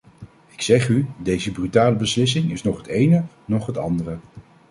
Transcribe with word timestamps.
Ik 0.49 0.61
zeg 0.61 0.89
u, 0.89 1.05
deze 1.17 1.51
brutale 1.51 1.95
beslissing 1.95 2.51
is 2.51 2.63
nog 2.63 2.77
het 2.77 2.87
ene, 2.87 3.23
nog 3.45 3.65
het 3.65 3.77
andere. 3.77 4.17